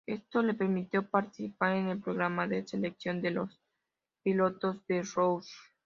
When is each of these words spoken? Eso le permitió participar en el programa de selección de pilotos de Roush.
Eso 0.07 0.41
le 0.41 0.55
permitió 0.55 1.07
participar 1.07 1.75
en 1.75 1.89
el 1.89 2.01
programa 2.01 2.47
de 2.47 2.65
selección 2.65 3.21
de 3.21 3.35
pilotos 4.23 4.77
de 4.87 5.03
Roush. 5.03 5.51